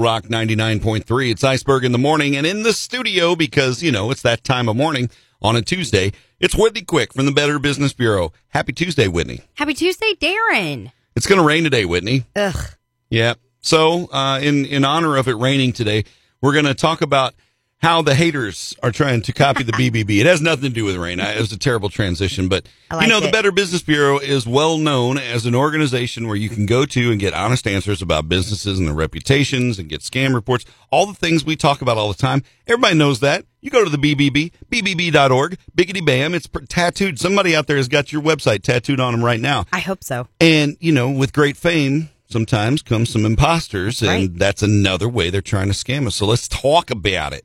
Rock 0.00 0.24
99.3. 0.24 1.30
It's 1.30 1.44
Iceberg 1.44 1.84
in 1.84 1.92
the 1.92 1.98
morning 1.98 2.36
and 2.36 2.46
in 2.46 2.62
the 2.62 2.72
studio 2.72 3.34
because, 3.36 3.82
you 3.82 3.92
know, 3.92 4.10
it's 4.10 4.22
that 4.22 4.44
time 4.44 4.68
of 4.68 4.76
morning 4.76 5.10
on 5.40 5.56
a 5.56 5.62
Tuesday. 5.62 6.12
It's 6.40 6.54
Whitney 6.54 6.82
Quick 6.82 7.12
from 7.12 7.26
the 7.26 7.32
Better 7.32 7.58
Business 7.58 7.92
Bureau. 7.92 8.32
Happy 8.48 8.72
Tuesday, 8.72 9.08
Whitney. 9.08 9.40
Happy 9.54 9.74
Tuesday, 9.74 10.12
Darren. 10.20 10.92
It's 11.16 11.26
going 11.26 11.40
to 11.40 11.46
rain 11.46 11.64
today, 11.64 11.84
Whitney. 11.84 12.24
Ugh. 12.36 12.56
Yeah. 13.10 13.34
So, 13.60 14.06
uh, 14.12 14.40
in, 14.42 14.64
in 14.66 14.84
honor 14.84 15.16
of 15.16 15.28
it 15.28 15.36
raining 15.36 15.72
today, 15.72 16.04
we're 16.40 16.52
going 16.52 16.64
to 16.64 16.74
talk 16.74 17.02
about 17.02 17.34
how 17.82 18.00
the 18.00 18.14
haters 18.14 18.76
are 18.82 18.92
trying 18.92 19.22
to 19.22 19.32
copy 19.32 19.64
the 19.64 19.72
BBB. 19.72 20.20
It 20.20 20.26
has 20.26 20.40
nothing 20.40 20.64
to 20.64 20.70
do 20.70 20.84
with 20.84 20.96
rain. 20.96 21.18
It 21.18 21.40
was 21.40 21.50
a 21.52 21.58
terrible 21.58 21.88
transition, 21.88 22.48
but 22.48 22.68
like 22.90 23.02
you 23.02 23.08
know, 23.08 23.18
the. 23.18 23.32
Better 23.32 23.50
Business 23.50 23.82
Bureau 23.82 24.18
is 24.18 24.46
well 24.46 24.78
known 24.78 25.18
as 25.18 25.46
an 25.46 25.54
organization 25.54 26.28
where 26.28 26.36
you 26.36 26.48
can 26.48 26.66
go 26.66 26.84
to 26.84 27.10
and 27.10 27.18
get 27.18 27.32
honest 27.32 27.66
answers 27.66 28.02
about 28.02 28.28
businesses 28.28 28.78
and 28.78 28.86
their 28.86 28.94
reputations 28.94 29.78
and 29.78 29.88
get 29.88 30.02
scam 30.02 30.34
reports, 30.34 30.64
all 30.90 31.06
the 31.06 31.14
things 31.14 31.44
we 31.44 31.56
talk 31.56 31.82
about 31.82 31.96
all 31.96 32.08
the 32.08 32.18
time. 32.18 32.44
Everybody 32.66 32.96
knows 32.96 33.20
that. 33.20 33.46
You 33.62 33.70
go 33.70 33.84
to 33.84 33.90
the 33.90 33.96
BBB, 33.96 34.52
BBB.org, 34.70 35.56
biggity 35.76 36.04
bam, 36.04 36.34
it's 36.34 36.48
tattooed. 36.68 37.18
Somebody 37.18 37.56
out 37.56 37.66
there 37.66 37.76
has 37.78 37.88
got 37.88 38.12
your 38.12 38.22
website 38.22 38.62
tattooed 38.62 39.00
on 39.00 39.12
them 39.12 39.24
right 39.24 39.40
now. 39.40 39.64
I 39.72 39.80
hope 39.80 40.04
so. 40.04 40.28
And, 40.40 40.76
you 40.78 40.92
know, 40.92 41.10
with 41.10 41.32
great 41.32 41.56
fame, 41.56 42.10
sometimes 42.28 42.82
comes 42.82 43.10
some 43.10 43.24
imposters, 43.24 44.02
and 44.02 44.08
right. 44.08 44.38
that's 44.38 44.62
another 44.62 45.08
way 45.08 45.30
they're 45.30 45.40
trying 45.40 45.68
to 45.68 45.74
scam 45.74 46.06
us. 46.06 46.16
So 46.16 46.26
let's 46.26 46.48
talk 46.48 46.90
about 46.90 47.32
it. 47.32 47.44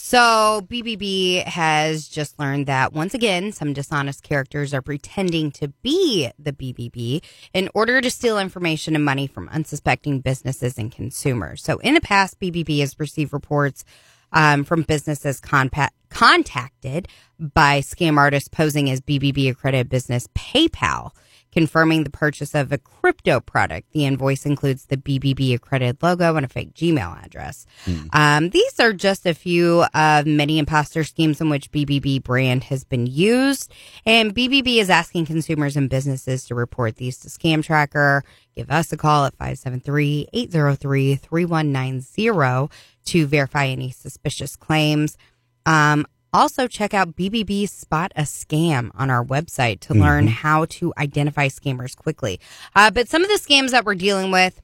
So, 0.00 0.64
BBB 0.70 1.44
has 1.44 2.08
just 2.08 2.38
learned 2.38 2.66
that 2.66 2.94
once 2.94 3.14
again, 3.14 3.52
some 3.52 3.72
dishonest 3.72 4.22
characters 4.22 4.72
are 4.72 4.80
pretending 4.80 5.50
to 5.52 5.68
be 5.82 6.30
the 6.38 6.52
BBB 6.52 7.22
in 7.52 7.68
order 7.74 8.00
to 8.00 8.10
steal 8.10 8.38
information 8.38 8.94
and 8.94 9.04
money 9.04 9.26
from 9.26 9.48
unsuspecting 9.50 10.20
businesses 10.20 10.78
and 10.78 10.90
consumers. 10.90 11.62
So, 11.62 11.78
in 11.78 11.92
the 11.92 12.00
past, 12.00 12.40
BBB 12.40 12.78
has 12.78 12.98
received 12.98 13.32
reports 13.32 13.84
um, 14.32 14.64
from 14.64 14.82
businesses 14.82 15.40
compa- 15.40 15.90
contacted 16.08 17.08
by 17.38 17.80
scam 17.80 18.18
artists 18.18 18.48
posing 18.48 18.88
as 18.88 19.00
BBB 19.00 19.50
accredited 19.50 19.90
business 19.90 20.28
PayPal. 20.34 21.10
Confirming 21.52 22.04
the 22.04 22.10
purchase 22.10 22.54
of 22.54 22.72
a 22.72 22.78
crypto 22.78 23.40
product. 23.40 23.92
The 23.92 24.04
invoice 24.04 24.44
includes 24.44 24.86
the 24.86 24.96
BBB 24.96 25.54
accredited 25.54 26.02
logo 26.02 26.36
and 26.36 26.44
a 26.44 26.48
fake 26.48 26.74
Gmail 26.74 27.24
address. 27.24 27.66
Um, 28.12 28.50
these 28.50 28.78
are 28.78 28.92
just 28.92 29.26
a 29.26 29.34
few 29.34 29.84
of 29.94 30.26
many 30.26 30.58
imposter 30.58 31.04
schemes 31.04 31.40
in 31.40 31.48
which 31.48 31.70
BBB 31.70 32.22
brand 32.22 32.64
has 32.64 32.84
been 32.84 33.06
used. 33.06 33.72
And 34.04 34.34
BBB 34.34 34.76
is 34.76 34.90
asking 34.90 35.26
consumers 35.26 35.76
and 35.76 35.88
businesses 35.88 36.44
to 36.46 36.54
report 36.54 36.96
these 36.96 37.18
to 37.20 37.28
Scam 37.28 37.64
Tracker. 37.64 38.24
Give 38.54 38.70
us 38.70 38.92
a 38.92 38.96
call 38.96 39.24
at 39.24 39.36
573 39.36 40.28
803 40.32 41.14
3190 41.16 42.70
to 43.06 43.26
verify 43.26 43.66
any 43.66 43.90
suspicious 43.90 44.56
claims. 44.56 45.16
Um, 45.64 46.06
also, 46.32 46.66
check 46.66 46.92
out 46.92 47.16
BBB 47.16 47.68
Spot 47.68 48.12
a 48.14 48.22
Scam 48.22 48.90
on 48.94 49.10
our 49.10 49.24
website 49.24 49.80
to 49.80 49.94
learn 49.94 50.26
how 50.26 50.66
to 50.66 50.92
identify 50.98 51.48
scammers 51.48 51.96
quickly. 51.96 52.38
Uh, 52.74 52.90
but 52.90 53.08
some 53.08 53.22
of 53.22 53.28
the 53.28 53.38
scams 53.38 53.70
that 53.70 53.84
we're 53.84 53.94
dealing 53.94 54.30
with 54.30 54.60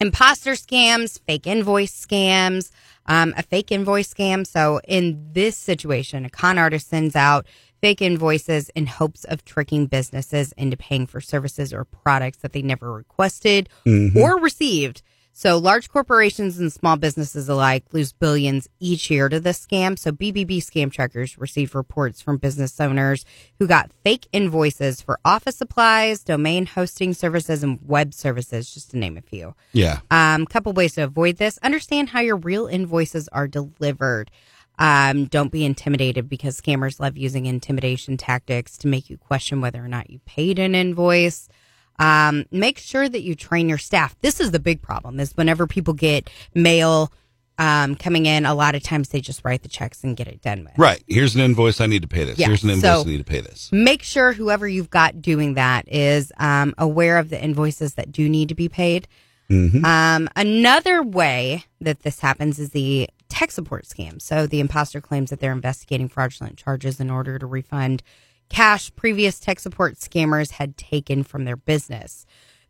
imposter 0.00 0.52
scams, 0.52 1.18
fake 1.26 1.46
invoice 1.46 2.06
scams, 2.06 2.70
um, 3.06 3.32
a 3.36 3.42
fake 3.42 3.72
invoice 3.72 4.12
scam. 4.12 4.46
So, 4.46 4.80
in 4.86 5.28
this 5.32 5.56
situation, 5.56 6.24
a 6.24 6.30
con 6.30 6.58
artist 6.58 6.88
sends 6.88 7.16
out 7.16 7.46
fake 7.80 8.02
invoices 8.02 8.68
in 8.70 8.86
hopes 8.86 9.24
of 9.24 9.44
tricking 9.44 9.86
businesses 9.86 10.52
into 10.52 10.76
paying 10.76 11.06
for 11.06 11.20
services 11.20 11.72
or 11.72 11.84
products 11.84 12.38
that 12.38 12.52
they 12.52 12.62
never 12.62 12.92
requested 12.92 13.68
or 14.16 14.38
received. 14.38 15.02
So, 15.38 15.58
large 15.58 15.90
corporations 15.90 16.58
and 16.58 16.72
small 16.72 16.96
businesses 16.96 17.46
alike 17.46 17.84
lose 17.92 18.10
billions 18.10 18.70
each 18.80 19.10
year 19.10 19.28
to 19.28 19.38
this 19.38 19.66
scam. 19.66 19.98
So, 19.98 20.10
BBB 20.10 20.62
scam 20.62 20.90
trackers 20.90 21.36
receive 21.36 21.74
reports 21.74 22.22
from 22.22 22.38
business 22.38 22.80
owners 22.80 23.26
who 23.58 23.66
got 23.66 23.92
fake 24.02 24.28
invoices 24.32 25.02
for 25.02 25.20
office 25.26 25.56
supplies, 25.56 26.24
domain 26.24 26.64
hosting 26.64 27.12
services, 27.12 27.62
and 27.62 27.78
web 27.86 28.14
services, 28.14 28.72
just 28.72 28.92
to 28.92 28.96
name 28.96 29.18
a 29.18 29.20
few. 29.20 29.54
Yeah. 29.74 29.98
Um, 30.10 30.46
couple 30.46 30.72
ways 30.72 30.94
to 30.94 31.02
avoid 31.02 31.36
this. 31.36 31.58
Understand 31.58 32.08
how 32.08 32.20
your 32.20 32.36
real 32.36 32.66
invoices 32.66 33.28
are 33.28 33.46
delivered. 33.46 34.30
Um, 34.78 35.26
don't 35.26 35.52
be 35.52 35.66
intimidated 35.66 36.30
because 36.30 36.58
scammers 36.58 36.98
love 36.98 37.18
using 37.18 37.44
intimidation 37.44 38.16
tactics 38.16 38.78
to 38.78 38.88
make 38.88 39.10
you 39.10 39.18
question 39.18 39.60
whether 39.60 39.84
or 39.84 39.88
not 39.88 40.08
you 40.08 40.18
paid 40.20 40.58
an 40.58 40.74
invoice. 40.74 41.50
Um, 41.98 42.44
make 42.50 42.78
sure 42.78 43.08
that 43.08 43.22
you 43.22 43.34
train 43.34 43.68
your 43.68 43.78
staff. 43.78 44.14
This 44.20 44.40
is 44.40 44.50
the 44.50 44.58
big 44.60 44.82
problem 44.82 45.18
is 45.20 45.32
whenever 45.36 45.66
people 45.66 45.94
get 45.94 46.28
mail, 46.54 47.12
um, 47.58 47.96
coming 47.96 48.26
in, 48.26 48.44
a 48.44 48.54
lot 48.54 48.74
of 48.74 48.82
times 48.82 49.08
they 49.08 49.20
just 49.22 49.42
write 49.42 49.62
the 49.62 49.68
checks 49.68 50.04
and 50.04 50.14
get 50.16 50.28
it 50.28 50.42
done 50.42 50.64
with. 50.64 50.76
Right. 50.76 51.02
Here's 51.08 51.34
an 51.34 51.40
invoice. 51.40 51.80
I 51.80 51.86
need 51.86 52.02
to 52.02 52.08
pay 52.08 52.24
this. 52.24 52.38
Yeah, 52.38 52.48
Here's 52.48 52.62
an 52.64 52.68
invoice. 52.70 52.82
so- 52.82 53.00
I 53.00 53.04
need 53.04 53.16
to 53.18 53.24
pay 53.24 53.40
this. 53.40 53.70
Make 53.72 54.02
sure 54.02 54.32
whoever 54.34 54.68
you've 54.68 54.90
got 54.90 55.22
doing 55.22 55.54
that 55.54 55.90
is 55.90 56.32
um, 56.38 56.74
aware 56.76 57.16
of 57.18 57.30
the 57.30 57.42
invoices 57.42 57.94
that 57.94 58.12
do 58.12 58.28
need 58.28 58.50
to 58.50 58.54
be 58.54 58.68
paid. 58.68 59.08
Um, 59.48 60.28
another 60.34 61.02
way 61.04 61.64
that 61.80 62.00
this 62.02 62.18
happens 62.18 62.58
is 62.58 62.70
the 62.70 63.08
tech 63.28 63.52
support 63.52 63.84
scam. 63.86 64.20
So 64.20 64.46
the 64.46 64.58
imposter 64.58 65.00
claims 65.00 65.30
that 65.30 65.38
they're 65.38 65.52
investigating 65.52 66.08
fraudulent 66.08 66.56
charges 66.56 66.98
in 67.00 67.10
order 67.10 67.38
to 67.38 67.46
refund 67.46 68.02
cash 68.48 68.94
previous 68.94 69.38
tech 69.38 69.60
support 69.60 69.96
scammers 69.96 70.52
had 70.52 70.76
taken 70.76 71.22
from 71.22 71.44
their 71.44 71.56
business. 71.56 72.26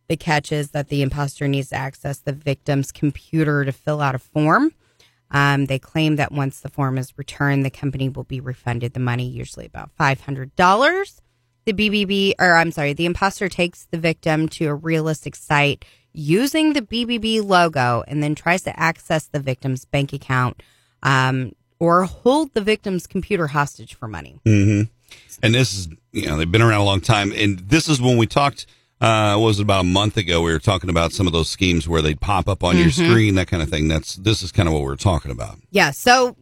The 0.07 0.17
catch 0.17 0.51
is 0.51 0.71
that 0.71 0.89
the 0.89 1.01
imposter 1.01 1.47
needs 1.47 1.69
to 1.69 1.75
access 1.75 2.19
the 2.19 2.31
victim's 2.31 2.91
computer 2.91 3.65
to 3.65 3.71
fill 3.71 4.01
out 4.01 4.15
a 4.15 4.19
form. 4.19 4.73
Um, 5.31 5.65
they 5.65 5.79
claim 5.79 6.15
that 6.15 6.31
once 6.31 6.61
the 6.61 6.69
form 6.69 6.97
is 6.97 7.17
returned, 7.17 7.65
the 7.65 7.69
company 7.69 8.07
will 8.07 8.23
be 8.23 8.39
refunded 8.39 8.93
the 8.93 9.01
money, 9.01 9.27
usually 9.27 9.65
about 9.65 9.91
five 9.91 10.21
hundred 10.21 10.55
dollars. 10.55 11.21
The 11.65 11.73
BBB, 11.73 12.35
or 12.39 12.53
I'm 12.53 12.71
sorry, 12.71 12.93
the 12.93 13.05
imposter 13.05 13.49
takes 13.49 13.85
the 13.91 13.97
victim 13.97 14.47
to 14.49 14.67
a 14.67 14.73
realistic 14.75 15.35
site 15.35 15.83
using 16.13 16.71
the 16.71 16.81
BBB 16.81 17.43
logo 17.45 18.05
and 18.07 18.23
then 18.23 18.35
tries 18.35 18.63
to 18.63 18.79
access 18.79 19.27
the 19.27 19.41
victim's 19.41 19.83
bank 19.83 20.13
account 20.13 20.63
um, 21.03 21.51
or 21.77 22.05
hold 22.05 22.53
the 22.53 22.61
victim's 22.61 23.05
computer 23.05 23.47
hostage 23.47 23.95
for 23.95 24.07
money. 24.07 24.39
hmm 24.45 24.83
And 25.43 25.53
this 25.53 25.73
is, 25.77 25.87
you 26.11 26.25
know, 26.27 26.37
they've 26.37 26.51
been 26.51 26.61
around 26.61 26.81
a 26.81 26.85
long 26.85 27.01
time. 27.01 27.31
And 27.35 27.59
this 27.59 27.87
is 27.87 28.01
when 28.01 28.17
we 28.17 28.25
talked, 28.25 28.65
uh, 28.99 29.35
what 29.37 29.45
was 29.47 29.59
it 29.59 29.63
about 29.63 29.81
a 29.81 29.87
month 29.87 30.17
ago? 30.17 30.41
We 30.41 30.51
were 30.51 30.59
talking 30.59 30.89
about 30.89 31.11
some 31.13 31.27
of 31.27 31.33
those 31.33 31.49
schemes 31.49 31.87
where 31.87 32.01
they'd 32.01 32.19
pop 32.19 32.47
up 32.47 32.63
on 32.63 32.77
your 32.77 32.87
Mm-hmm. 32.87 33.09
screen, 33.11 33.35
that 33.35 33.47
kind 33.47 33.61
of 33.61 33.69
thing. 33.69 33.87
That's, 33.87 34.15
this 34.15 34.41
is 34.41 34.51
kind 34.51 34.67
of 34.67 34.73
what 34.73 34.81
we're 34.83 34.95
talking 34.95 35.29
about. 35.31 35.57
Yeah. 35.69 35.91
So 35.91 36.35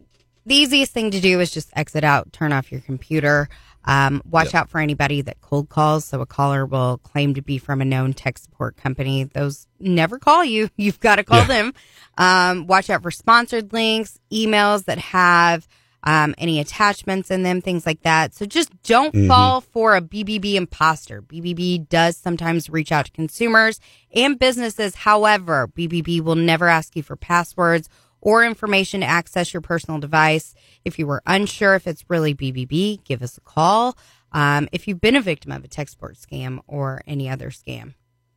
the 0.46 0.54
easiest 0.54 0.92
thing 0.92 1.10
to 1.10 1.20
do 1.20 1.40
is 1.40 1.50
just 1.50 1.68
exit 1.76 2.04
out, 2.04 2.32
turn 2.32 2.52
off 2.52 2.72
your 2.72 2.80
computer. 2.80 3.48
Um, 3.88 4.20
watch 4.28 4.52
out 4.52 4.68
for 4.68 4.80
anybody 4.80 5.20
that 5.22 5.40
cold 5.42 5.68
calls. 5.68 6.04
So 6.06 6.20
a 6.20 6.26
caller 6.26 6.66
will 6.66 6.98
claim 6.98 7.34
to 7.34 7.42
be 7.42 7.58
from 7.58 7.80
a 7.80 7.84
known 7.84 8.14
tech 8.14 8.36
support 8.38 8.76
company. 8.76 9.24
Those 9.24 9.66
never 9.78 10.18
call 10.18 10.44
you. 10.44 10.70
You've 10.76 10.98
got 10.98 11.16
to 11.16 11.24
call 11.24 11.40
Yeah. 11.46 11.46
them. 11.46 11.72
Um, 12.18 12.66
watch 12.66 12.90
out 12.90 13.02
for 13.02 13.10
sponsored 13.12 13.72
links, 13.72 14.18
emails 14.32 14.86
that 14.86 14.98
have 14.98 15.68
um, 16.06 16.36
any 16.38 16.60
attachments 16.60 17.32
in 17.32 17.42
them, 17.42 17.60
things 17.60 17.84
like 17.84 18.02
that. 18.02 18.32
So 18.32 18.46
just 18.46 18.70
don't 18.84 19.26
fall 19.26 19.60
for 19.60 19.96
a 19.96 20.00
BBB 20.00 20.54
imposter. 20.54 21.20
BBB 21.20 21.88
does 21.88 22.16
sometimes 22.16 22.70
reach 22.70 22.92
out 22.92 23.06
to 23.06 23.10
consumers 23.10 23.80
and 24.14 24.38
businesses. 24.38 24.94
However, 24.94 25.66
BBB 25.66 26.20
will 26.20 26.36
never 26.36 26.68
ask 26.68 26.94
you 26.94 27.02
for 27.02 27.16
passwords 27.16 27.88
or 28.20 28.44
information 28.44 29.00
to 29.00 29.06
access 29.06 29.52
your 29.52 29.60
personal 29.60 29.98
device. 29.98 30.54
If 30.84 30.96
you 30.98 31.08
were 31.08 31.22
unsure 31.26 31.74
if 31.74 31.88
it's 31.88 32.08
really 32.08 32.34
BBB, 32.34 33.02
give 33.04 33.20
us 33.20 33.36
a 33.36 33.40
call. 33.40 33.98
Um, 34.30 34.68
if 34.70 34.86
you've 34.86 35.00
been 35.00 35.16
a 35.16 35.20
victim 35.20 35.50
of 35.50 35.64
a 35.64 35.68
tech 35.68 35.88
support 35.88 36.16
scam 36.16 36.60
or 36.68 37.02
any 37.06 37.28
other 37.28 37.50
scam, 37.50 37.94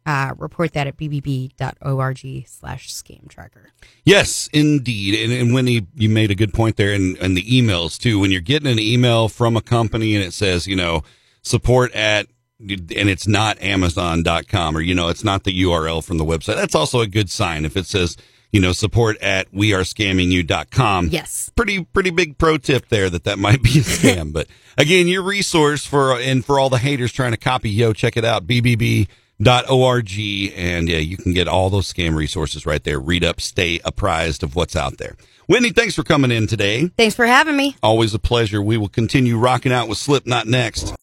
uh, 0.09 0.33
report 0.39 0.73
that 0.73 0.87
at 0.87 0.97
bbb.org 0.97 2.47
slash 2.47 2.89
scam 2.89 3.29
tracker. 3.29 3.69
Yes, 4.03 4.49
indeed. 4.51 5.23
And, 5.23 5.31
and 5.31 5.53
when 5.53 5.67
you, 5.67 5.85
you 5.94 6.09
made 6.09 6.31
a 6.31 6.35
good 6.35 6.51
point 6.51 6.77
there 6.77 6.94
and, 6.94 7.15
and 7.17 7.38
the 7.38 7.44
emails 7.44 8.00
too, 8.00 8.19
when 8.19 8.31
you're 8.31 8.41
getting 8.41 8.71
an 8.71 8.79
email 8.79 9.29
from 9.29 9.56
a 9.56 9.61
company 9.61 10.15
and 10.15 10.25
it 10.25 10.33
says, 10.33 10.65
you 10.65 10.75
know, 10.75 11.03
support 11.44 11.94
at, 11.94 12.25
and 12.59 12.89
it's 12.89 13.27
not 13.27 13.61
amazon.com 13.61 14.75
or, 14.75 14.81
you 14.81 14.95
know, 14.95 15.09
it's 15.09 15.23
not 15.23 15.44
the 15.44 15.61
URL 15.61 16.03
from 16.03 16.17
the 16.17 16.25
website. 16.25 16.55
That's 16.55 16.73
also 16.73 17.01
a 17.01 17.07
good 17.07 17.29
sign. 17.29 17.63
If 17.63 17.77
it 17.77 17.85
says, 17.85 18.17
you 18.51 18.59
know, 18.59 18.71
support 18.71 19.15
at 19.21 19.51
wearescammingyou.com. 19.51 21.09
Yes. 21.09 21.51
Pretty, 21.55 21.83
pretty 21.83 22.09
big 22.09 22.39
pro 22.39 22.57
tip 22.57 22.89
there 22.89 23.12
that 23.12 23.25
that 23.25 23.38
might 23.38 23.62
be 23.62 23.69
a 23.69 23.73
scam. 23.83 24.33
but 24.33 24.47
again, 24.75 25.07
your 25.07 25.21
resource 25.21 25.85
for, 25.85 26.19
and 26.19 26.44
for 26.44 26.59
all 26.59 26.71
the 26.71 26.79
haters 26.79 27.12
trying 27.12 27.31
to 27.31 27.38
copy, 27.38 27.69
yo, 27.69 27.94
check 27.94 28.17
it 28.17 28.25
out. 28.25 28.47
BBB 28.47 29.07
org 29.47 30.12
and 30.56 30.89
yeah 30.89 30.97
you 30.97 31.18
can 31.18 31.33
get 31.33 31.47
all 31.47 31.69
those 31.69 31.91
scam 31.91 32.15
resources 32.15 32.65
right 32.65 32.83
there. 32.83 33.00
Read 33.00 33.24
up 33.24 33.41
stay 33.41 33.80
apprised 33.86 34.44
of 34.44 34.56
what's 34.56 34.75
out 34.75 34.97
there. 34.97 35.15
Wendy 35.47 35.71
thanks 35.71 35.95
for 35.95 36.03
coming 36.03 36.31
in 36.31 36.47
today. 36.47 36.88
Thanks 36.97 37.15
for 37.15 37.25
having 37.25 37.56
me. 37.56 37.75
always 37.81 38.13
a 38.13 38.19
pleasure. 38.19 38.62
We 38.62 38.77
will 38.77 38.89
continue 38.89 39.38
rocking 39.38 39.71
out 39.71 39.88
with 39.88 39.97
slipknot 39.97 40.47
next 40.47 40.94